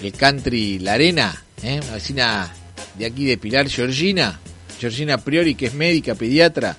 el 0.00 0.12
country 0.12 0.78
La 0.78 0.94
Arena, 0.94 1.42
¿eh? 1.62 1.80
una 1.82 1.94
vecina 1.94 2.52
de 2.96 3.06
aquí 3.06 3.26
de 3.26 3.38
Pilar, 3.38 3.68
Georgina, 3.68 4.40
Georgina 4.78 5.18
Priori, 5.18 5.54
que 5.54 5.66
es 5.66 5.74
médica, 5.74 6.14
pediatra, 6.14 6.76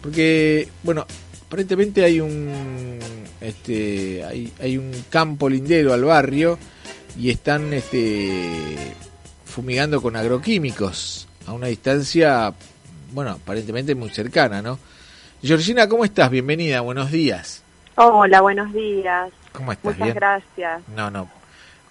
porque, 0.00 0.68
bueno, 0.82 1.06
aparentemente 1.46 2.04
hay 2.04 2.20
un, 2.20 2.98
este, 3.40 4.24
hay, 4.24 4.52
hay 4.60 4.78
un 4.78 4.92
campo 5.10 5.48
lindero 5.48 5.92
al 5.92 6.04
barrio 6.04 6.58
y 7.18 7.30
están, 7.30 7.72
este, 7.72 8.76
fumigando 9.44 10.02
con 10.02 10.16
agroquímicos 10.16 11.28
a 11.46 11.52
una 11.52 11.68
distancia, 11.68 12.52
bueno, 13.12 13.30
aparentemente 13.30 13.94
muy 13.94 14.10
cercana, 14.10 14.60
¿no? 14.62 14.78
Georgina, 15.42 15.88
¿cómo 15.88 16.04
estás? 16.04 16.30
Bienvenida, 16.30 16.80
buenos 16.80 17.10
días. 17.10 17.62
Hola, 17.94 18.40
buenos 18.40 18.72
días. 18.72 19.30
¿Cómo 19.52 19.72
estás? 19.72 19.98
Muchas 19.98 20.14
gracias. 20.14 20.82
No, 20.94 21.10
no, 21.10 21.28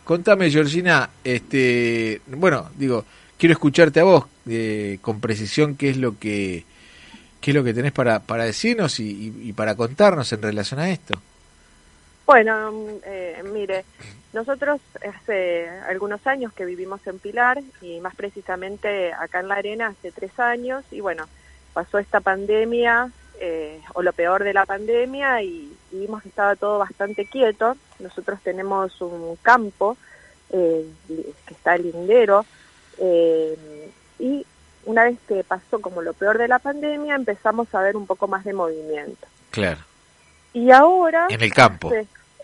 Contame, 0.06 0.52
Georgina, 0.52 1.10
este, 1.24 2.22
bueno, 2.28 2.70
digo, 2.78 3.04
quiero 3.40 3.54
escucharte 3.54 4.00
a 4.00 4.04
vos 4.04 4.26
eh, 4.48 5.00
con 5.02 5.20
precisión 5.20 5.76
qué 5.76 5.90
es 5.90 5.98
lo 5.98 6.18
que 6.20 6.64
qué 7.42 7.52
es 7.52 7.56
lo 7.56 7.64
que 7.64 7.74
tenés 7.74 7.92
para, 7.92 8.20
para 8.20 8.44
decirnos 8.44 9.00
y, 9.00 9.54
para 9.54 9.76
contarnos 9.76 10.32
en 10.34 10.42
relación 10.42 10.80
a 10.80 10.90
esto. 10.90 11.20
Bueno, 12.26 12.72
eh, 13.04 13.44
mire, 13.54 13.86
nosotros 14.34 14.82
hace 15.08 15.70
algunos 15.88 16.26
años 16.26 16.54
que 16.54 16.66
vivimos 16.66 17.06
en 17.06 17.20
Pilar 17.20 17.62
y 17.82 18.00
más 18.00 18.16
precisamente 18.16 19.14
acá 19.14 19.42
en 19.42 19.48
La 19.48 19.56
Arena 19.56 19.88
hace 19.88 20.12
tres 20.12 20.40
años 20.40 20.84
y 20.90 21.02
bueno, 21.02 21.28
pasó 21.74 22.00
esta 22.00 22.20
pandemia 22.20 23.12
eh, 23.40 23.82
o 23.94 24.02
lo 24.02 24.14
peor 24.14 24.44
de 24.44 24.54
la 24.54 24.66
pandemia 24.66 25.42
y, 25.42 25.72
vimos 25.92 26.22
que 26.22 26.30
estaba 26.30 26.56
todo 26.56 26.80
bastante 26.80 27.26
quieto. 27.26 27.78
Nosotros 28.00 28.40
tenemos 28.44 29.00
un 29.02 29.38
campo 29.42 29.96
eh, 30.50 30.86
que 31.08 31.54
está 31.54 31.78
lindero 31.78 32.46
eh, 32.98 33.90
y 34.20 34.46
una 34.86 35.06
vez 35.06 35.18
que 35.28 35.44
pasó 35.44 35.80
como 35.80 36.02
lo 36.02 36.14
peor 36.14 36.38
de 36.38 36.50
la 36.50 36.60
pandemia 36.60 37.16
empezamos 37.16 37.74
a 37.74 37.82
ver 37.82 37.96
un 37.96 38.06
poco 38.06 38.28
más 38.28 38.44
de 38.44 38.54
movimiento. 38.54 39.26
Claro. 39.52 39.80
Y 40.54 40.72
ahora... 40.72 41.28
En 41.30 41.42
el 41.42 41.54
campo. 41.54 41.92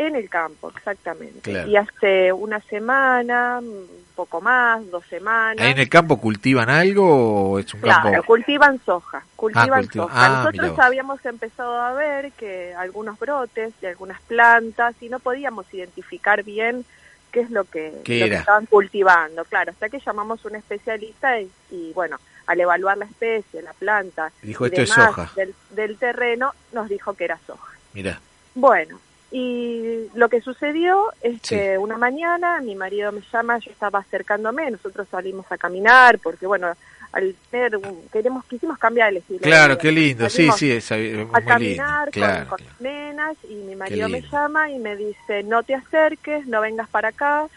En 0.08 0.16
el 0.16 0.30
campo, 0.30 0.72
exactamente. 0.76 1.64
Y 1.68 1.76
hace 1.76 2.34
una 2.34 2.60
semana, 2.62 3.60
un 3.60 3.88
poco 4.16 4.42
más, 4.42 4.90
dos 4.90 5.06
semanas. 5.06 5.64
¿Ahí 5.64 5.74
en 5.74 5.78
el 5.78 5.90
campo 5.90 6.20
cultivan 6.20 6.72
algo 6.72 7.52
o 7.52 7.60
es 7.60 7.72
un 7.76 7.82
claro, 7.82 8.12
campo? 8.12 8.24
cultivan 8.26 8.80
soja, 8.84 9.24
cultivan 9.36 9.86
ah, 9.86 9.94
soja. 9.94 10.14
Ah, 10.16 10.52
Nosotros 10.52 10.80
habíamos 10.80 11.24
empezado 11.24 11.80
a 11.80 11.94
ver 11.94 12.32
que 12.32 12.74
algunos 12.74 13.20
brotes 13.20 13.80
de 13.80 13.90
algunas 13.90 14.20
plantas 14.22 14.96
y 15.02 15.10
no 15.10 15.20
podíamos 15.20 15.72
identificar 15.72 16.44
bien 16.44 16.84
qué 17.32 17.42
es 17.42 17.52
lo 17.52 17.64
que, 17.66 18.02
estaban 18.04 18.66
cultivando. 18.66 19.46
Claro, 19.46 19.70
hasta 19.70 19.88
que 19.88 20.00
llamamos 20.00 20.44
a 20.44 20.48
un 20.48 20.56
especialista 20.56 21.40
y, 21.40 21.92
bueno, 21.94 22.18
al 22.48 22.60
evaluar 22.60 22.98
la 22.98 23.06
especie, 23.06 23.62
la 23.62 23.74
planta 23.74 24.32
dijo, 24.42 24.66
esto 24.66 24.82
es 24.82 24.90
soja. 24.90 25.30
Del, 25.36 25.54
del 25.70 25.98
terreno, 25.98 26.54
nos 26.74 26.90
dijo 26.90 27.14
que 27.14 27.26
era 27.26 27.38
soja. 27.46 27.72
Mira. 27.94 28.20
Bueno, 28.56 29.00
y 29.32 30.10
lo 30.14 30.28
que 30.28 30.42
sucedió 30.42 31.06
es 31.22 31.42
que 31.42 31.78
una 31.78 31.98
mañana 31.98 32.60
mi 32.60 32.76
marido 32.76 33.14
me 33.14 33.22
llama, 33.32 33.60
yo 33.60 33.72
estaba 33.72 34.00
acercándome, 34.00 34.70
nosotros 34.70 35.08
salimos 35.10 35.50
a 35.50 35.58
caminar 35.58 36.20
porque 36.20 36.46
bueno, 36.46 36.74
al 37.14 37.34
tener 37.50 37.80
queremos 38.12 38.44
quisimos 38.46 38.78
cambiar 38.78 39.10
el 39.10 39.18
estilo. 39.18 39.40
Claro, 39.40 39.78
qué 39.78 39.90
lindo, 39.90 40.30
sí, 40.30 40.50
sí, 40.58 40.70
es, 40.70 40.92
a 40.92 41.42
caminar 41.46 42.12
con, 42.12 42.60
nenas 42.82 43.38
y 43.50 43.54
mi 43.54 43.76
marido 43.76 44.10
me 44.10 44.22
llama 44.22 44.70
y 44.70 44.80
me 44.80 44.98
dice, 44.98 45.44
"No 45.44 45.64
te 45.64 45.76
acerques, 45.76 46.46
no 46.48 46.60
vengas 46.60 46.90
para 46.90 47.10
acá." 47.10 47.48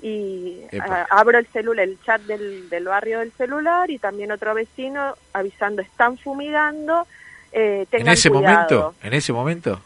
Y 0.00 0.60
abro 1.10 1.38
el 1.38 1.46
celular, 1.46 1.84
el 1.88 1.98
chat 2.02 2.20
del, 2.22 2.68
del 2.68 2.84
barrio 2.84 3.20
del 3.20 3.32
celular 3.32 3.90
y 3.90 3.98
también 3.98 4.30
otro 4.30 4.54
vecino 4.54 5.14
avisando, 5.32 5.82
"Están 5.82 6.16
fumigando." 6.16 7.08
Eh, 7.50 7.86
en 7.90 8.08
ese 8.08 8.30
momento, 8.30 8.94
en 9.02 9.14
ese 9.14 9.32
momento 9.32 9.80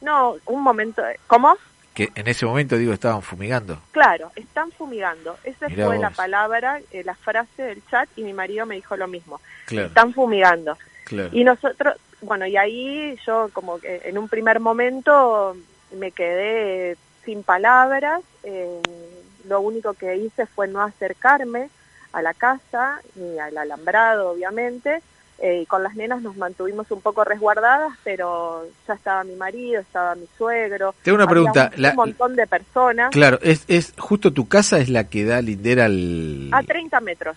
no, 0.00 0.36
un 0.46 0.62
momento. 0.62 1.02
¿Cómo? 1.26 1.56
Que 1.94 2.10
en 2.14 2.28
ese 2.28 2.44
momento, 2.44 2.76
digo, 2.76 2.92
estaban 2.92 3.22
fumigando. 3.22 3.80
Claro, 3.92 4.30
están 4.36 4.70
fumigando. 4.70 5.38
Esa 5.44 5.68
fue 5.70 5.98
la 5.98 6.10
palabra, 6.10 6.80
eh, 6.90 7.02
la 7.04 7.14
frase 7.14 7.62
del 7.62 7.82
chat 7.90 8.08
y 8.16 8.22
mi 8.22 8.34
marido 8.34 8.66
me 8.66 8.74
dijo 8.74 8.96
lo 8.96 9.08
mismo. 9.08 9.40
Están 9.70 10.12
fumigando. 10.12 10.76
Y 11.32 11.44
nosotros, 11.44 11.96
bueno, 12.20 12.46
y 12.46 12.56
ahí 12.56 13.16
yo 13.26 13.48
como 13.52 13.78
que 13.78 14.02
en 14.04 14.18
un 14.18 14.28
primer 14.28 14.60
momento 14.60 15.56
me 15.92 16.10
quedé 16.10 16.96
sin 17.24 17.42
palabras. 17.42 18.22
Eh, 18.42 18.82
lo 19.48 19.60
único 19.60 19.94
que 19.94 20.16
hice 20.16 20.46
fue 20.46 20.68
no 20.68 20.82
acercarme 20.82 21.70
a 22.12 22.20
la 22.20 22.34
casa 22.34 23.00
ni 23.14 23.38
al 23.38 23.56
alambrado, 23.56 24.30
obviamente, 24.30 25.02
eh, 25.38 25.66
con 25.68 25.82
las 25.82 25.94
nenas 25.94 26.22
nos 26.22 26.36
mantuvimos 26.36 26.90
un 26.90 27.00
poco 27.00 27.22
resguardadas, 27.22 27.92
pero 28.04 28.66
ya 28.88 28.94
estaba 28.94 29.22
mi 29.24 29.34
marido, 29.36 29.80
estaba 29.80 30.14
mi 30.14 30.26
suegro. 30.38 30.94
Tengo 31.02 31.16
una 31.16 31.26
pregunta. 31.26 31.70
Un, 31.76 31.94
montón 31.94 32.36
de 32.36 32.46
personas. 32.46 33.10
Claro, 33.10 33.38
es, 33.42 33.64
es 33.68 33.92
justo 33.98 34.32
tu 34.32 34.48
casa 34.48 34.78
es 34.78 34.88
la 34.88 35.04
que 35.04 35.24
da 35.24 35.42
lindera 35.42 35.84
al... 35.86 36.48
A 36.52 36.62
30 36.62 37.00
metros, 37.00 37.36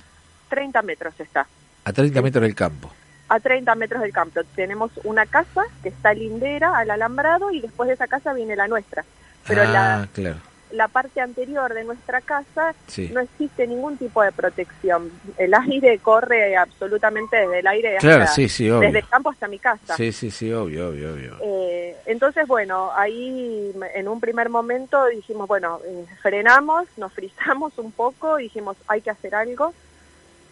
30 0.50 0.82
metros 0.84 1.20
está. 1.20 1.46
A 1.84 1.92
30 1.92 2.22
metros 2.22 2.42
del 2.44 2.56
campo. 2.56 2.90
A 3.28 3.40
30 3.40 3.76
metros 3.76 4.02
del 4.02 4.14
campo. 4.14 4.42
Tenemos 4.56 4.92
una 5.04 5.26
casa 5.26 5.64
que 5.84 5.90
está 5.90 6.14
lindera 6.14 6.78
al 6.78 6.90
alambrado 6.92 7.52
y 7.52 7.60
después 7.60 7.88
de 7.88 7.96
esa 7.96 8.08
casa 8.08 8.34
viene 8.34 8.56
la 8.56 8.68
nuestra. 8.68 9.04
Pero 9.46 9.64
ah, 9.64 9.66
la, 9.66 10.08
claro 10.14 10.49
la 10.72 10.88
parte 10.88 11.22
anterior 11.22 11.74
de 11.74 11.84
nuestra 11.84 12.22
casa 12.22 12.74
no 13.12 13.20
existe 13.20 13.66
ningún 13.68 13.98
tipo 13.98 14.22
de 14.22 14.32
protección. 14.32 15.12
El 15.38 15.54
aire 15.54 15.98
corre 16.00 16.56
absolutamente 16.56 17.38
desde 17.38 17.60
el 17.60 17.68
aire 17.68 17.98
hasta, 17.98 18.36
desde 18.36 19.00
el 19.00 19.08
campo 19.08 19.30
hasta 19.30 19.48
mi 19.48 19.60
casa. 19.60 19.96
Sí, 19.96 20.12
sí, 20.12 20.30
sí, 20.30 20.52
obvio, 20.52 20.90
obvio, 20.90 21.14
obvio. 21.14 21.38
Eh, 21.42 21.96
entonces, 22.06 22.48
bueno, 22.48 22.92
ahí 22.96 23.74
en 23.96 24.08
un 24.08 24.20
primer 24.20 24.50
momento 24.50 25.06
dijimos, 25.08 25.48
bueno, 25.48 25.80
eh, 25.86 26.06
frenamos, 26.22 26.86
nos 26.98 27.14
frizamos 27.14 27.78
un 27.78 27.92
poco, 27.92 28.38
dijimos, 28.38 28.78
hay 28.88 29.02
que 29.02 29.10
hacer 29.10 29.36
algo 29.36 29.74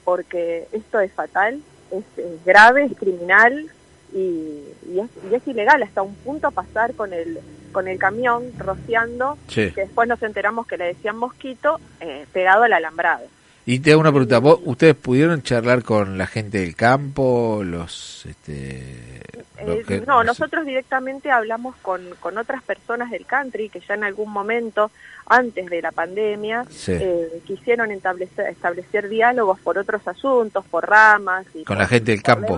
porque 0.03 0.67
esto 0.72 0.99
es 0.99 1.11
fatal, 1.11 1.61
es, 1.91 2.03
grave, 2.45 2.85
es 2.85 2.97
criminal 2.97 3.69
y, 4.13 4.63
es, 4.97 5.09
y 5.29 5.35
es 5.35 5.47
ilegal 5.47 5.84
hasta 5.84 6.01
un 6.01 6.16
punto 6.16 6.49
pasar 6.51 6.94
con 6.94 7.11
el 7.11 7.39
con 7.72 7.88
el 7.88 7.97
camión 7.97 8.51
rociando, 8.57 9.38
que 9.53 9.72
después 9.75 10.07
nos 10.07 10.22
enteramos 10.22 10.67
que 10.67 10.78
le 10.78 10.85
decían 10.85 11.17
mosquito, 11.17 11.79
eh, 12.00 12.25
pegado 12.31 12.63
al 12.63 12.73
alambrado. 12.73 13.25
Y 13.66 13.79
te 13.79 13.91
hago 13.91 14.00
una 14.00 14.11
pregunta, 14.11 14.39
¿Vos, 14.39 14.61
¿ustedes 14.63 14.95
pudieron 14.95 15.44
charlar 15.44 15.83
con 15.83 16.17
la 16.17 16.25
gente 16.25 16.59
del 16.59 16.73
campo, 16.73 17.61
los... 17.66 18.25
Este, 18.25 19.19
eh, 19.57 20.03
no, 20.07 20.23
nosotros 20.23 20.66
directamente 20.66 21.31
hablamos 21.31 21.75
con, 21.81 22.01
con 22.22 22.38
otras 22.38 22.63
personas 22.63 23.11
del 23.11 23.25
country 23.25 23.67
que 23.67 23.81
ya 23.81 23.95
en 23.95 24.05
algún 24.05 24.31
momento, 24.31 24.89
antes 25.25 25.66
de 25.66 25.81
la 25.81 25.91
pandemia, 25.91 26.66
eh, 26.88 27.41
quisieron 27.45 27.91
establecer, 27.91 28.47
establecer 28.47 29.09
diálogos 29.09 29.59
por 29.59 29.78
otros 29.78 30.08
asuntos, 30.08 30.64
por 30.66 30.87
ramas. 30.87 31.46
Y 31.53 31.66
con 31.66 31.78
la 31.78 31.87
gente 31.87 32.11
del 32.11 32.23
campo. 32.23 32.55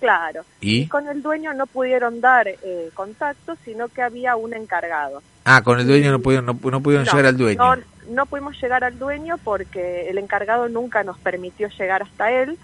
Claro. 0.00 0.44
¿Y? 0.60 0.86
con 0.86 1.06
el 1.08 1.22
dueño 1.22 1.52
no 1.52 1.66
pudieron 1.66 2.20
dar 2.20 2.48
eh, 2.48 2.90
contacto, 2.94 3.56
sino 3.64 3.88
que 3.88 4.02
había 4.02 4.34
un 4.34 4.54
encargado. 4.54 5.22
Ah, 5.44 5.62
con 5.62 5.78
el 5.78 5.86
dueño 5.86 6.10
no 6.10 6.20
pudieron, 6.20 6.46
no, 6.46 6.54
pudieron 6.54 7.04
llegar 7.04 7.26
al 7.26 7.36
dueño. 7.36 7.76
No, 7.76 7.82
no 8.10 8.26
pudimos 8.26 8.60
llegar 8.60 8.82
al 8.82 8.98
dueño 8.98 9.38
porque 9.44 10.08
el 10.08 10.18
encargado 10.18 10.68
nunca 10.68 11.04
nos 11.04 11.18
permitió 11.18 11.68
llegar 11.68 12.02
hasta 12.02 12.32
él. 12.32 12.58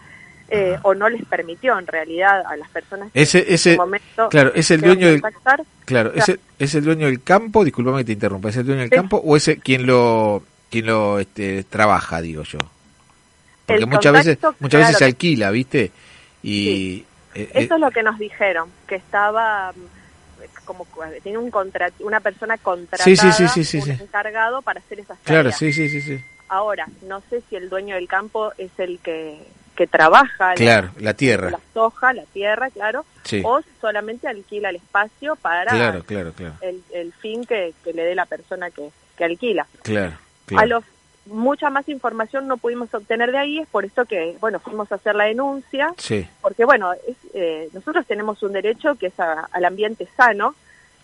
Eh, 0.48 0.78
o 0.82 0.94
no 0.94 1.08
les 1.08 1.24
permitió 1.24 1.76
en 1.76 1.88
realidad 1.88 2.44
a 2.46 2.56
las 2.56 2.68
personas 2.68 3.10
que 3.10 3.20
ese, 3.20 3.52
ese, 3.52 3.72
en 3.72 3.78
momento 3.78 4.28
claro 4.28 4.52
es 4.54 4.70
el 4.70 4.80
dueño 4.80 5.08
del 5.08 5.20
claro 5.84 6.12
ese, 6.14 6.38
es 6.56 6.72
el 6.76 6.84
dueño 6.84 7.06
del 7.06 7.20
campo 7.20 7.64
disculpame 7.64 7.98
que 7.98 8.04
te 8.04 8.12
interrumpa 8.12 8.50
es 8.50 8.56
el 8.56 8.64
dueño 8.64 8.82
del 8.82 8.90
campo 8.90 9.16
o 9.16 9.36
es 9.36 9.50
quien 9.64 9.86
lo 9.86 10.44
quien 10.70 10.86
lo 10.86 11.18
este, 11.18 11.64
trabaja 11.64 12.20
digo 12.20 12.44
yo 12.44 12.60
porque 13.66 13.86
muchas 13.86 14.12
veces 14.12 14.38
muchas 14.60 14.82
veces 14.82 14.98
se 14.98 15.04
alquila 15.06 15.50
viste 15.50 15.90
y 16.44 17.04
eh, 17.36 17.50
Eso 17.54 17.74
es 17.74 17.80
lo 17.80 17.90
que 17.90 18.02
nos 18.02 18.18
dijeron, 18.18 18.70
que 18.86 18.96
estaba 18.96 19.72
mm, 19.72 19.96
como 20.64 20.86
tiene 21.22 21.38
un 21.38 21.52
una 22.00 22.20
persona 22.20 22.58
contratada, 22.58 23.10
un 23.10 23.90
encargado 23.90 24.62
para 24.62 24.80
hacer 24.80 25.00
esas 25.00 25.18
tareas. 25.20 25.24
Claro, 25.24 25.52
sí, 25.52 25.72
sí, 25.72 25.88
sí, 25.88 26.00
sí. 26.00 26.24
Ahora, 26.48 26.86
no 27.02 27.22
sé 27.28 27.42
si 27.48 27.56
el 27.56 27.68
dueño 27.68 27.96
del 27.96 28.06
campo 28.06 28.52
es 28.56 28.70
el 28.78 28.98
que, 29.00 29.38
que 29.74 29.86
trabaja 29.86 30.54
claro, 30.54 30.90
la, 30.98 31.14
tierra. 31.14 31.50
la 31.50 31.60
soja, 31.74 32.12
la 32.12 32.24
tierra, 32.26 32.70
claro, 32.70 33.04
o 33.42 33.60
solamente 33.80 34.28
alquila 34.28 34.70
el 34.70 34.76
espacio 34.76 35.36
para 35.36 35.70
claro, 35.72 36.04
claro, 36.04 36.32
claro. 36.32 36.54
El, 36.60 36.82
el, 36.92 37.12
fin 37.12 37.44
que, 37.44 37.74
que, 37.82 37.92
le 37.92 38.04
dé 38.04 38.14
la 38.14 38.26
persona 38.26 38.70
que, 38.70 38.90
que 39.16 39.24
alquila. 39.24 39.66
Claro, 39.82 40.12
claro. 40.46 40.62
A 40.62 40.66
los 40.66 40.84
mucha 41.26 41.70
más 41.70 41.88
información 41.88 42.46
no 42.46 42.56
pudimos 42.56 42.92
obtener 42.94 43.32
de 43.32 43.38
ahí, 43.38 43.58
es 43.58 43.68
por 43.68 43.84
esto 43.84 44.04
que, 44.04 44.36
bueno, 44.40 44.60
fuimos 44.60 44.90
a 44.92 44.96
hacer 44.96 45.14
la 45.14 45.24
denuncia, 45.24 45.92
sí. 45.98 46.26
porque, 46.40 46.64
bueno, 46.64 46.92
es, 46.92 47.16
eh, 47.34 47.68
nosotros 47.72 48.06
tenemos 48.06 48.42
un 48.42 48.52
derecho 48.52 48.94
que 48.94 49.06
es 49.08 49.14
al 49.18 49.64
ambiente 49.64 50.08
sano, 50.16 50.54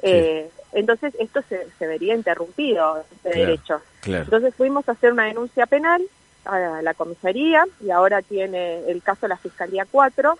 eh, 0.03 0.49
entonces 0.73 1.15
esto 1.19 1.43
se, 1.49 1.67
se, 1.79 1.87
vería 1.87 2.15
interrumpido, 2.15 3.05
este 3.13 3.39
derecho. 3.39 3.81
Entonces 4.05 4.55
fuimos 4.55 4.89
a 4.89 4.93
hacer 4.93 5.13
una 5.13 5.27
denuncia 5.27 5.67
penal 5.67 6.03
a 6.45 6.83
la 6.83 6.95
comisaría 6.95 7.65
y 7.81 7.91
ahora 7.91 8.21
tiene 8.21 8.81
el 8.91 9.03
caso 9.03 9.29
la 9.29 9.37
Fiscalía 9.37 9.87
4 9.91 10.39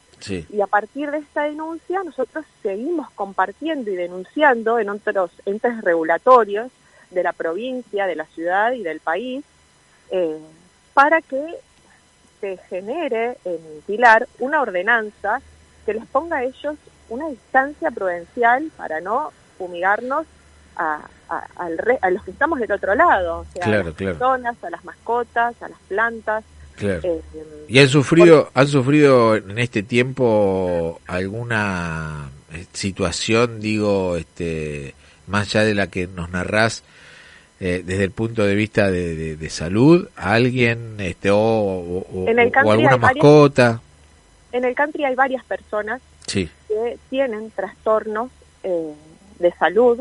y 0.51 0.61
a 0.61 0.67
partir 0.67 1.11
de 1.11 1.19
esta 1.19 1.45
denuncia 1.45 2.03
nosotros 2.03 2.45
seguimos 2.63 3.11
compartiendo 3.11 3.91
y 3.91 3.97
denunciando 3.97 4.79
en 4.79 4.89
otros 4.89 5.31
entes 5.47 5.81
regulatorios 5.83 6.73
de 7.11 7.23
la 7.23 7.33
provincia, 7.33 8.07
de 8.07 8.17
la 8.17 8.27
ciudad 8.27 8.73
y 8.73 8.83
del 8.83 9.01
país 9.01 9.45
eh, 10.13 10.39
para 10.95 11.21
que 11.21 11.43
se 12.41 12.59
genere 12.69 13.39
en 13.45 13.59
Pilar 13.87 14.29
una 14.39 14.61
ordenanza 14.61 15.41
que 15.85 15.95
les 15.95 16.07
ponga 16.07 16.39
a 16.39 16.45
ellos 16.45 16.77
una 17.09 17.29
distancia 17.29 17.91
prudencial 17.91 18.71
para 18.77 19.01
no 19.01 19.33
fumigarnos 19.59 20.27
a, 20.77 21.01
a, 21.29 22.11
los 22.11 22.25
que 22.25 22.31
estamos 22.31 22.59
del 22.59 22.73
otro 22.73 22.95
lado, 22.95 23.41
o 23.41 23.47
sea, 23.53 23.65
a 23.65 23.83
las 23.83 23.95
personas, 23.95 24.57
a 24.63 24.71
las 24.71 24.85
mascotas, 24.85 25.55
a 25.63 25.69
las 25.69 25.79
plantas. 25.89 26.45
Eh, 26.81 27.21
¿Y 27.69 27.79
han 27.79 27.89
sufrido, 27.89 28.51
han 28.55 28.67
sufrido 28.67 29.37
en 29.37 29.59
este 29.59 29.83
tiempo 29.83 31.01
alguna 31.07 32.31
eh, 32.53 32.67
situación, 32.73 33.61
digo, 33.61 34.17
este, 34.17 34.95
más 35.27 35.49
allá 35.49 35.65
de 35.65 35.75
la 35.75 35.87
que 35.89 36.07
nos 36.07 36.31
narrás, 36.31 36.83
eh, 37.65 37.83
desde 37.85 38.03
el 38.03 38.11
punto 38.11 38.45
de 38.45 38.57
vista 38.57 38.91
de, 38.91 39.49
salud 39.51 40.09
alguien 40.17 40.97
este 40.99 41.31
o, 41.31 42.05
alguna 42.29 42.97
mascota. 42.97 43.81
En 44.51 44.65
el 44.65 44.75
country 44.75 45.05
hay 45.05 45.15
varias 45.15 45.45
personas 45.45 46.03
que 46.27 46.99
tienen 47.09 47.53
trastornos 47.53 48.31
eh, 48.65 48.93
de 49.39 49.53
salud. 49.53 50.01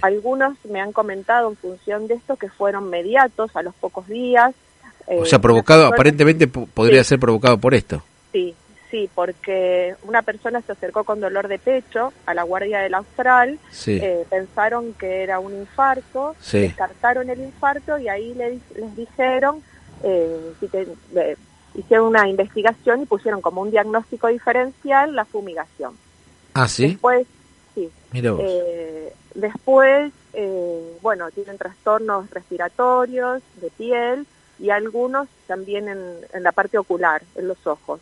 Algunos 0.00 0.56
me 0.64 0.80
han 0.80 0.92
comentado 0.92 1.50
en 1.50 1.56
función 1.56 2.08
de 2.08 2.14
esto 2.14 2.36
que 2.36 2.48
fueron 2.48 2.88
mediatos 2.88 3.54
a 3.54 3.62
los 3.62 3.74
pocos 3.74 4.08
días 4.08 4.54
o 5.06 5.24
sea 5.24 5.38
provocado 5.38 5.86
aparentemente 5.86 6.48
podría 6.48 7.04
ser 7.04 7.20
provocado 7.20 7.58
por 7.58 7.74
esto. 7.74 8.02
Sí 8.32 8.54
Sí, 8.90 9.10
porque 9.12 9.96
una 10.04 10.22
persona 10.22 10.62
se 10.62 10.72
acercó 10.72 11.02
con 11.02 11.18
dolor 11.18 11.48
de 11.48 11.58
pecho 11.58 12.12
a 12.24 12.34
la 12.34 12.44
guardia 12.44 12.78
del 12.80 12.94
Austral, 12.94 13.58
eh, 13.86 14.24
pensaron 14.30 14.94
que 14.94 15.24
era 15.24 15.40
un 15.40 15.54
infarto, 15.54 16.36
descartaron 16.52 17.28
el 17.28 17.40
infarto 17.40 17.98
y 17.98 18.08
ahí 18.08 18.32
les 18.34 18.60
dijeron, 18.94 19.60
eh, 20.04 21.36
hicieron 21.74 22.06
una 22.06 22.28
investigación 22.28 23.02
y 23.02 23.06
pusieron 23.06 23.40
como 23.40 23.60
un 23.62 23.72
diagnóstico 23.72 24.28
diferencial 24.28 25.16
la 25.16 25.24
fumigación. 25.24 25.94
Ah, 26.54 26.68
sí. 26.68 26.90
Después, 26.90 27.26
sí. 27.74 27.90
Eh, 28.14 29.12
después, 29.34 30.12
bueno, 31.02 31.28
tienen 31.32 31.58
trastornos 31.58 32.30
respiratorios, 32.30 33.42
de 33.60 33.70
piel 33.70 34.26
y 34.60 34.70
algunos 34.70 35.26
también 35.48 35.88
en, 35.88 36.00
en 36.32 36.42
la 36.44 36.52
parte 36.52 36.78
ocular, 36.78 37.22
en 37.34 37.48
los 37.48 37.66
ojos. 37.66 38.00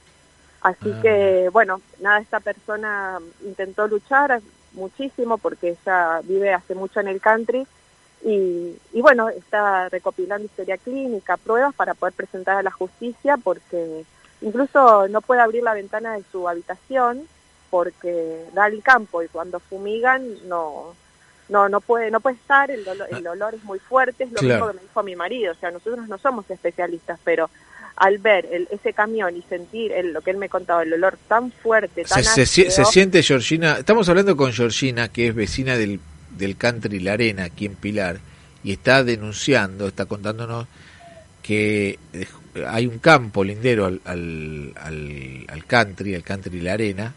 Así 0.64 0.90
ah. 0.92 0.98
que, 1.02 1.50
bueno, 1.52 1.82
nada, 2.00 2.20
esta 2.20 2.40
persona 2.40 3.20
intentó 3.44 3.86
luchar 3.86 4.40
muchísimo 4.72 5.36
porque 5.36 5.76
ella 5.76 6.20
vive 6.24 6.54
hace 6.54 6.74
mucho 6.74 7.00
en 7.00 7.08
el 7.08 7.20
country 7.20 7.66
y, 8.24 8.74
y, 8.94 9.02
bueno, 9.02 9.28
está 9.28 9.90
recopilando 9.90 10.46
historia 10.46 10.78
clínica, 10.78 11.36
pruebas 11.36 11.74
para 11.74 11.92
poder 11.92 12.14
presentar 12.14 12.56
a 12.56 12.62
la 12.62 12.70
justicia 12.70 13.36
porque 13.36 14.06
incluso 14.40 15.06
no 15.08 15.20
puede 15.20 15.42
abrir 15.42 15.62
la 15.62 15.74
ventana 15.74 16.14
de 16.14 16.24
su 16.32 16.48
habitación 16.48 17.28
porque 17.68 18.46
da 18.54 18.66
el 18.66 18.82
campo 18.82 19.22
y 19.22 19.28
cuando 19.28 19.60
fumigan 19.60 20.48
no 20.48 20.94
no 21.48 21.68
no 21.68 21.80
puede 21.80 22.10
no 22.10 22.20
puede 22.20 22.36
estar 22.36 22.70
el, 22.70 22.86
el 23.10 23.26
olor 23.26 23.54
es 23.54 23.64
muy 23.64 23.78
fuerte 23.78 24.24
es 24.24 24.32
lo 24.32 24.40
mismo 24.40 24.68
que 24.68 24.74
me 24.74 24.80
dijo 24.80 25.02
mi 25.02 25.16
marido 25.16 25.52
o 25.52 25.56
sea 25.56 25.70
nosotros 25.70 26.08
no 26.08 26.16
somos 26.18 26.48
especialistas 26.50 27.18
pero 27.24 27.50
al 27.96 28.18
ver 28.18 28.48
el, 28.50 28.68
ese 28.70 28.92
camión 28.92 29.36
y 29.36 29.42
sentir 29.42 29.92
el, 29.92 30.12
lo 30.12 30.20
que 30.20 30.30
él 30.30 30.36
me 30.36 30.48
contaba, 30.48 30.82
el 30.82 30.92
olor 30.92 31.16
tan 31.28 31.52
fuerte, 31.52 32.04
tan 32.04 32.24
se, 32.24 32.46
se, 32.46 32.84
siente 32.84 33.22
Georgina, 33.22 33.78
estamos 33.78 34.08
hablando 34.08 34.36
con 34.36 34.52
Georgina, 34.52 35.08
que 35.08 35.28
es 35.28 35.34
vecina 35.34 35.76
del, 35.76 36.00
del 36.36 36.56
country 36.56 37.00
La 37.00 37.12
Arena, 37.12 37.44
aquí 37.44 37.66
en 37.66 37.76
Pilar, 37.76 38.18
y 38.64 38.72
está 38.72 39.04
denunciando, 39.04 39.86
está 39.86 40.06
contándonos 40.06 40.66
que 41.42 41.98
eh, 42.12 42.26
hay 42.66 42.86
un 42.86 42.98
campo 42.98 43.44
lindero 43.44 43.86
al, 43.86 44.00
al, 44.04 44.72
al, 44.76 45.44
al 45.48 45.64
country, 45.66 46.14
al 46.14 46.22
country 46.22 46.60
La 46.60 46.72
Arena, 46.72 47.14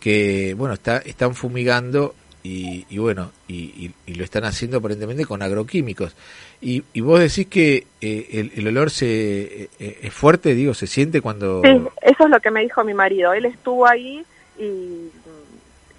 que 0.00 0.54
bueno, 0.54 0.74
está, 0.74 0.98
están 0.98 1.34
fumigando 1.34 2.14
y, 2.48 2.98
bueno, 2.98 3.32
y, 3.48 3.92
lo 4.06 4.24
están 4.24 4.44
haciendo 4.44 4.78
aparentemente 4.78 5.24
con 5.24 5.42
agroquímicos. 5.42 6.14
Y, 6.60 6.82
vos 7.00 7.20
decís 7.20 7.46
que 7.48 7.86
eh, 8.00 8.50
el, 8.54 8.68
olor 8.68 8.90
se 8.90 9.68
eh, 9.78 9.98
es 10.02 10.12
fuerte, 10.12 10.54
digo, 10.54 10.74
se 10.74 10.86
siente 10.86 11.20
cuando... 11.20 11.62
Sí, 11.62 11.82
eso 12.02 12.24
es 12.24 12.30
lo 12.30 12.40
que 12.40 12.50
me 12.50 12.60
dijo 12.60 12.84
mi 12.84 12.94
marido. 12.94 13.32
Él 13.32 13.46
estuvo 13.46 13.86
ahí 13.86 14.24
y, 14.58 15.10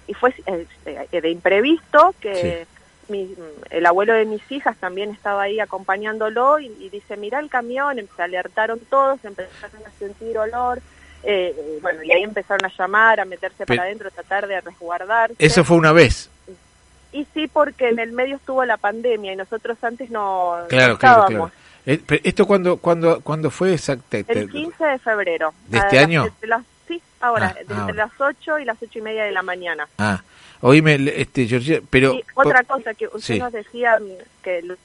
y 0.06 0.14
fue 0.14 0.32
eh, 0.46 1.20
de 1.20 1.30
imprevisto 1.30 2.14
que 2.20 2.66
el 3.70 3.86
abuelo 3.86 4.12
de 4.12 4.26
mis 4.26 4.42
hijas 4.52 4.76
también 4.78 5.10
estaba 5.10 5.42
ahí 5.42 5.60
acompañándolo 5.60 6.58
y, 6.60 6.88
dice, 6.90 7.16
mira 7.16 7.40
el 7.40 7.48
camión, 7.48 7.98
se 8.16 8.22
alertaron 8.22 8.80
todos, 8.90 9.22
empezaron 9.24 9.82
a 9.86 9.90
sentir 9.98 10.36
olor. 10.38 10.80
bueno, 11.82 12.02
y 12.02 12.12
ahí 12.12 12.22
empezaron 12.22 12.64
a 12.64 12.72
llamar, 12.76 13.20
a 13.20 13.24
meterse 13.24 13.66
para 13.66 13.82
adentro, 13.82 14.10
tratar 14.10 14.46
de 14.46 14.60
resguardar. 14.60 15.32
Eso 15.38 15.64
fue 15.64 15.76
una 15.76 15.92
vez. 15.92 16.30
Y 17.12 17.26
sí, 17.32 17.48
porque 17.48 17.88
en 17.88 17.98
el 17.98 18.12
medio 18.12 18.36
estuvo 18.36 18.64
la 18.64 18.76
pandemia 18.76 19.32
y 19.32 19.36
nosotros 19.36 19.78
antes 19.82 20.10
no, 20.10 20.56
claro, 20.68 20.94
estábamos. 20.94 21.52
Eh, 21.86 22.02
¿Esto 22.22 22.46
cuándo 22.46 22.76
cuando, 22.76 23.20
cuando 23.20 23.50
fue 23.50 23.74
exactamente? 23.74 24.40
El 24.40 24.50
15 24.50 24.84
de 24.84 24.98
febrero. 24.98 25.54
¿De 25.68 25.78
este 25.78 25.98
año? 25.98 26.26
sí, 26.86 27.00
ahora, 27.20 27.54
ah, 27.56 27.60
entre 27.60 27.94
las 27.94 28.10
8 28.18 28.58
y 28.58 28.64
las 28.64 28.76
ocho 28.82 28.98
y 28.98 29.02
media 29.02 29.24
de 29.24 29.32
la 29.32 29.42
mañana. 29.42 29.88
Ah, 29.96 30.22
oíme, 30.60 30.98
este, 31.16 31.46
Georgia, 31.46 31.80
pero... 31.88 32.14
otra 32.34 32.62
cosa 32.64 32.92
que 32.92 33.06
usted 33.06 33.38
nos 33.38 33.52
decía 33.52 33.98
que 34.42 34.58
el, 34.58 34.78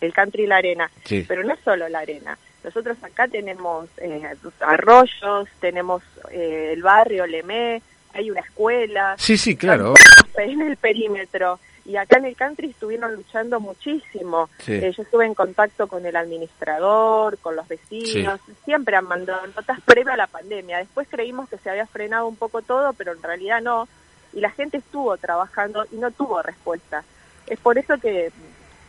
el, 0.00 0.12
country 0.12 0.44
y 0.44 0.46
la 0.46 0.56
arena, 0.56 0.90
pero 1.28 1.44
no 1.44 1.54
es 1.54 1.60
solo 1.60 1.88
la 1.88 2.00
arena. 2.00 2.36
Nosotros 2.64 2.96
acá 3.02 3.28
tenemos 3.28 3.88
eh, 3.98 4.26
arroyos, 4.60 5.48
tenemos 5.60 6.02
eh, 6.30 6.70
el 6.72 6.82
barrio 6.82 7.26
Lemé, 7.26 7.82
hay 8.14 8.30
una 8.30 8.40
escuela. 8.40 9.16
Sí, 9.18 9.36
sí, 9.36 9.56
claro. 9.56 9.94
En 10.36 10.62
el 10.62 10.76
perímetro. 10.76 11.58
Y 11.86 11.96
acá 11.96 12.16
en 12.16 12.24
el 12.24 12.34
country 12.34 12.70
estuvieron 12.70 13.14
luchando 13.14 13.60
muchísimo. 13.60 14.48
Eh, 14.66 14.92
yo 14.96 15.02
estuve 15.02 15.26
en 15.26 15.34
contacto 15.34 15.86
con 15.86 16.06
el 16.06 16.16
administrador, 16.16 17.36
con 17.38 17.56
los 17.56 17.68
vecinos. 17.68 18.40
Siempre 18.64 18.96
han 18.96 19.06
mandado 19.06 19.46
notas 19.48 19.80
previa 19.84 20.14
a 20.14 20.16
la 20.16 20.26
pandemia. 20.26 20.78
Después 20.78 21.06
creímos 21.10 21.48
que 21.48 21.58
se 21.58 21.68
había 21.68 21.86
frenado 21.86 22.26
un 22.26 22.36
poco 22.36 22.62
todo, 22.62 22.94
pero 22.94 23.12
en 23.12 23.22
realidad 23.22 23.60
no. 23.60 23.86
Y 24.32 24.40
la 24.40 24.50
gente 24.50 24.78
estuvo 24.78 25.14
trabajando 25.18 25.84
y 25.92 25.96
no 25.96 26.10
tuvo 26.10 26.40
respuesta. 26.40 27.04
Es 27.46 27.58
por 27.60 27.76
eso 27.76 27.98
que, 27.98 28.32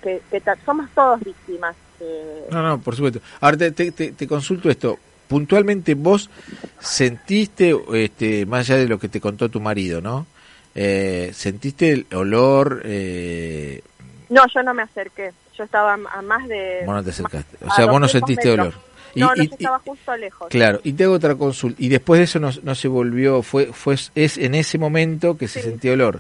que, 0.02 0.22
somos 0.66 0.90
todos 0.92 1.20
víctimas. 1.20 1.76
Eh. 2.00 2.48
No, 2.50 2.62
no, 2.64 2.80
por 2.80 2.96
supuesto. 2.96 3.20
Ahora 3.42 3.58
te, 3.58 3.72
te, 3.72 3.92
te 3.92 4.28
consulto 4.28 4.70
esto 4.70 4.98
puntualmente 5.28 5.96
vos 5.96 6.30
sentiste, 6.80 7.76
este, 7.94 8.46
más 8.46 8.70
allá 8.70 8.80
de 8.80 8.88
lo 8.88 9.00
que 9.00 9.10
te 9.10 9.20
contó 9.20 9.50
tu 9.50 9.60
marido, 9.60 10.02
¿no? 10.02 10.26
Eh, 10.74 11.32
¿Sentiste 11.34 11.92
el 11.92 12.06
olor? 12.14 12.82
Eh... 12.86 13.82
No, 14.30 14.44
yo 14.54 14.62
no 14.62 14.74
me 14.74 14.84
acerqué. 14.84 15.32
Yo 15.58 15.64
estaba 15.64 15.94
a 15.94 16.22
más 16.22 16.48
de... 16.48 16.84
Vos 16.86 16.96
no 16.96 17.04
te 17.04 17.12
acercaste. 17.12 17.58
O 17.66 17.74
sea, 17.74 17.86
vos 17.86 18.02
no 18.02 18.08
sentiste 18.08 18.52
olor. 18.52 18.74
Y, 19.16 19.22
no, 19.22 19.34
no, 19.34 19.44
estaba 19.44 19.80
justo 19.80 20.18
lejos. 20.18 20.50
Claro, 20.50 20.82
y 20.84 20.92
te 20.92 21.06
hago 21.06 21.14
otra 21.14 21.36
consulta. 21.36 21.82
Y 21.82 21.88
después 21.88 22.20
de 22.20 22.26
eso 22.26 22.40
no, 22.40 22.50
no 22.64 22.76
se 22.76 22.90
volvió, 22.90 23.42
fue, 23.42 23.68
fue 23.68 23.96
es 24.14 24.38
en 24.38 24.56
ese 24.56 24.78
momento 24.78 25.38
que 25.38 25.48
se 25.48 25.62
sentía 25.62 25.94
olor. 25.94 26.20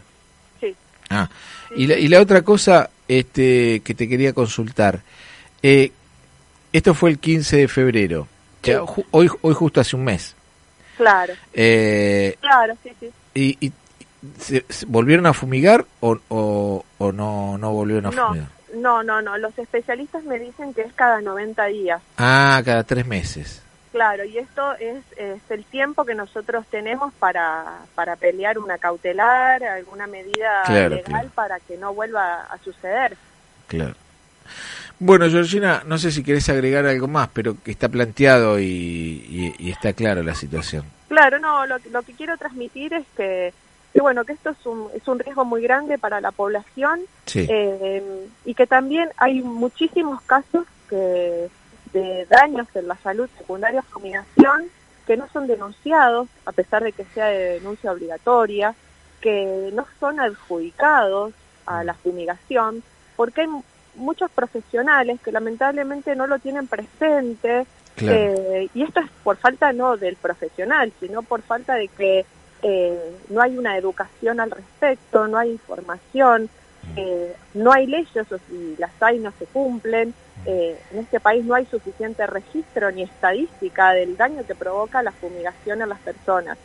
Sí. 0.62 0.74
Ah, 1.10 1.30
Y, 1.76 1.88
la, 1.88 1.98
y 1.98 2.08
la 2.08 2.22
otra 2.22 2.44
cosa 2.44 2.90
este, 3.10 3.82
que 3.82 3.94
te 3.94 4.08
quería 4.08 4.32
consultar. 4.32 5.02
Eh, 5.62 5.92
esto 6.72 6.94
fue 6.94 7.10
el 7.10 7.20
15 7.20 7.58
de 7.58 7.68
febrero 7.68 8.28
hoy, 9.12 9.30
hoy 9.42 9.54
justo 9.54 9.82
hace 9.82 9.96
un 9.96 10.04
mes. 10.04 10.36
Claro. 10.98 11.34
Eh, 11.54 12.38
claro, 12.40 12.74
sí, 12.84 12.92
sí. 13.00 13.12
¿Y, 13.34 13.72
se, 14.40 14.66
volvieron 14.88 15.26
a 15.26 15.34
fumigar 15.34 15.86
o, 16.00 16.18
o, 16.30 17.12
no, 17.12 17.58
no 17.58 17.72
volvieron 17.74 18.08
a 18.08 18.12
fumigar? 18.12 18.48
No, 18.76 19.04
no, 19.04 19.22
no. 19.22 19.38
Los 19.38 19.58
especialistas 19.58 20.24
me 20.24 20.40
dicen 20.40 20.74
que 20.74 20.82
es 20.82 20.94
cada 20.94 21.22
90 21.22 21.66
días. 21.66 22.02
Ah, 22.18 22.62
cada 22.66 22.84
tres 22.84 23.06
meses. 23.06 23.62
Claro, 23.92 24.26
y 24.26 24.38
esto 24.38 24.74
es, 24.74 25.04
es 25.16 25.40
el 25.50 25.64
tiempo 25.64 26.04
que 26.04 26.16
nosotros 26.16 26.66
tenemos 26.70 27.14
para, 27.14 27.64
para 27.96 28.18
pelear 28.18 28.60
una 28.60 28.78
cautelar, 28.78 29.64
alguna 29.64 30.06
medida 30.06 30.64
Claro, 30.66 30.96
legal 30.96 31.04
claro. 31.06 31.30
para 31.34 31.60
que 31.62 31.78
no 31.78 31.94
vuelva 31.94 32.42
a 32.42 32.58
suceder. 32.58 33.16
Claro. 33.68 33.96
Bueno, 35.00 35.30
Georgina, 35.30 35.84
no 35.86 35.98
sé 35.98 36.12
si 36.12 36.24
querés 36.24 36.48
agregar 36.50 36.86
algo 36.86 37.08
más, 37.08 37.30
pero 37.34 37.56
que 37.64 37.72
está 37.72 37.90
planteado 37.90 38.60
y, 38.60 38.64
y- 38.66 39.56
y 39.60 39.72
está 39.72 39.94
claro 39.94 40.24
la 40.24 40.36
situación. 40.36 40.86
Claro, 41.10 41.38
no, 41.40 41.66
lo, 41.66 41.78
lo 41.92 42.02
que 42.04 42.14
quiero 42.14 42.38
transmitir 42.38 42.94
es 42.94 43.06
que, 43.16 43.54
que, 43.94 44.02
bueno, 44.02 44.24
que 44.24 44.34
esto 44.34 44.52
es 44.52 44.66
un, 44.66 44.88
es 44.96 45.06
un 45.08 45.20
riesgo 45.20 45.44
muy 45.46 45.62
grande 45.62 45.98
para 45.98 46.22
la 46.22 46.32
población 46.32 47.02
Sí, 47.26 47.46
eh, 47.50 48.28
y 48.46 48.54
que 48.54 48.68
también 48.68 49.10
hay 49.18 49.42
muchísimos 49.42 50.22
casos 50.24 50.66
que, 50.90 51.50
de 51.94 52.26
daños 52.30 52.68
en 52.76 52.88
la 52.88 52.96
salud 52.98 53.30
secundaria 53.38 53.82
fumigación 53.82 54.64
que 55.08 55.18
no 55.18 55.28
son 55.32 55.46
denunciados, 55.46 56.28
a 56.46 56.52
pesar 56.52 56.84
de 56.84 56.92
que 56.94 57.06
sea 57.14 57.26
de 57.28 57.60
denuncia 57.60 57.92
obligatoria, 57.92 58.74
que 59.22 59.70
no 59.74 59.86
son 60.00 60.20
adjudicados 60.20 61.34
a 61.66 61.84
la 61.84 61.94
fumigación, 61.94 62.82
porque 63.16 63.42
hay 63.42 63.48
muchos 63.96 64.32
profesionales 64.32 65.20
que 65.22 65.32
lamentablemente 65.32 66.16
no 66.16 66.28
lo 66.28 66.40
tienen 66.40 66.68
presente 66.68 67.66
claro. 67.96 68.18
eh, 68.18 68.70
y 68.74 68.84
esto 68.84 69.00
es 69.00 69.10
por 69.24 69.38
falta 69.38 69.74
no 69.74 69.98
del 69.98 70.16
profesional, 70.16 70.92
sino 71.00 71.22
por 71.22 71.42
falta 71.42 71.76
de 71.76 71.88
que 71.88 72.26
eh, 72.62 73.18
no 73.30 73.42
hay 73.42 73.58
una 73.58 73.78
educación 73.78 74.40
al 74.40 74.50
respecto, 74.50 75.28
no 75.28 75.38
hay 75.38 75.52
información, 75.52 76.50
eh, 76.96 77.36
no 77.54 77.72
hay 77.72 77.86
leyes 77.88 78.32
o 78.32 78.38
si 78.50 78.76
las 78.78 78.92
hay 79.02 79.20
no 79.20 79.32
se 79.38 79.46
cumplen. 79.46 80.14
Eh, 80.46 80.76
en 80.92 81.00
este 81.00 81.20
país 81.20 81.46
no 81.46 81.56
hay 81.56 81.66
suficiente 81.66 82.26
registro 82.28 82.92
ni 82.92 83.04
estadística 83.04 83.92
del 83.92 84.18
daño 84.18 84.46
que 84.46 84.56
provoca 84.56 85.04
la 85.04 85.12
fumigación 85.12 85.82
a 85.82 85.86
las 85.86 86.00
personas. 86.00 86.58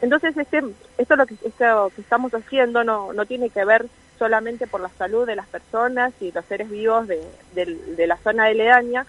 Entonces, 0.00 0.36
este, 0.36 0.62
esto 0.98 1.16
lo 1.16 1.26
que, 1.26 1.34
esto 1.44 1.92
que 1.94 2.00
estamos 2.00 2.32
haciendo 2.32 2.84
no, 2.84 3.12
no 3.12 3.26
tiene 3.26 3.50
que 3.50 3.64
ver 3.64 3.86
solamente 4.20 4.66
por 4.66 4.82
la 4.82 4.90
salud 4.98 5.26
de 5.26 5.34
las 5.34 5.48
personas 5.48 6.12
y 6.20 6.30
los 6.30 6.44
seres 6.44 6.68
vivos 6.70 7.08
de, 7.08 7.18
del- 7.54 7.96
de 7.96 8.06
la 8.06 8.18
zona 8.18 8.44
aledaña, 8.44 9.06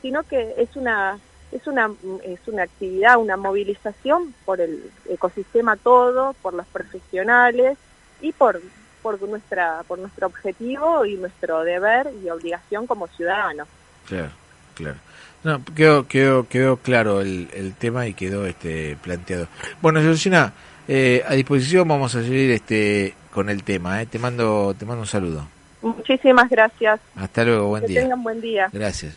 sino 0.00 0.22
que 0.22 0.54
es 0.56 0.74
una 0.76 1.18
es 1.50 1.66
una 1.66 1.90
es 2.24 2.38
una 2.46 2.62
actividad, 2.62 3.18
una 3.18 3.36
movilización 3.36 4.32
por 4.46 4.60
el 4.60 4.80
ecosistema 5.10 5.76
todo, 5.76 6.34
por 6.42 6.54
los 6.54 6.66
profesionales 6.68 7.76
y 8.20 8.32
por 8.32 8.60
por 9.02 9.20
nuestra 9.28 9.82
por 9.88 9.98
nuestro 9.98 10.28
objetivo 10.28 11.04
y 11.04 11.16
nuestro 11.16 11.62
deber 11.64 12.08
y 12.24 12.30
obligación 12.30 12.86
como 12.86 13.08
ciudadanos. 13.08 13.66
Claro, 14.08 14.30
claro. 14.76 14.96
No, 15.44 15.60
quedó, 15.74 16.06
quedó, 16.06 16.46
quedó 16.48 16.76
claro 16.76 17.20
el, 17.20 17.48
el 17.52 17.74
tema 17.74 18.06
y 18.06 18.14
quedó 18.14 18.46
este 18.46 18.96
planteado. 19.02 19.48
Bueno, 19.82 20.00
Georgina, 20.00 20.52
eh, 20.86 21.24
a 21.26 21.34
disposición 21.34 21.88
vamos 21.88 22.14
a 22.14 22.22
seguir 22.22 22.52
este 22.52 23.14
con 23.32 23.48
el 23.48 23.64
tema. 23.64 24.00
Eh. 24.02 24.06
Te 24.06 24.18
mando, 24.18 24.74
te 24.78 24.84
mando 24.84 25.02
un 25.02 25.06
saludo. 25.08 25.46
Muchísimas 25.82 26.48
gracias. 26.48 27.00
Hasta 27.16 27.44
luego, 27.44 27.68
buen 27.68 27.82
que 27.82 27.88
día. 27.88 28.02
tengan 28.02 28.22
buen 28.22 28.40
día. 28.40 28.68
Gracias. 28.72 29.16